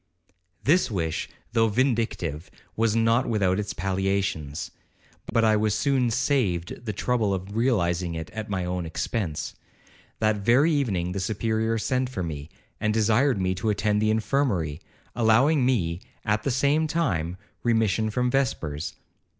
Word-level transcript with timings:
'This 0.63 0.89
wish, 0.89 1.29
though 1.53 1.67
vindictive, 1.67 2.49
was 2.75 2.95
not 2.95 3.27
without 3.29 3.59
its 3.59 3.71
palliations; 3.71 4.71
but 5.31 5.43
I 5.43 5.55
was 5.55 5.75
soon 5.75 6.09
saved 6.09 6.85
the 6.87 6.91
trouble 6.91 7.35
of 7.35 7.55
realizing 7.55 8.15
it 8.15 8.31
at 8.31 8.49
my 8.49 8.65
own 8.65 8.87
expence. 8.87 9.53
That 10.17 10.37
very 10.37 10.71
evening 10.71 11.11
the 11.11 11.19
Superior 11.19 11.77
sent 11.77 12.09
for 12.09 12.23
me, 12.23 12.49
and 12.79 12.91
desired 12.91 13.39
me 13.39 13.53
to 13.53 13.69
attend 13.69 13.97
in 13.97 13.99
the 13.99 14.09
infirmary, 14.09 14.81
allowing 15.15 15.67
me, 15.67 16.01
at 16.25 16.41
the 16.41 16.49
same 16.49 16.87
time, 16.87 17.37
remission 17.61 18.09
from 18.09 18.31
vespers. 18.31 18.95